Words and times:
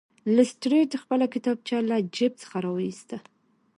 لیسټرډ 0.35 0.91
خپله 1.01 1.25
کتابچه 1.33 1.77
له 1.89 1.97
جیب 2.15 2.33
څخه 2.41 2.57
راویسته. 2.65 3.17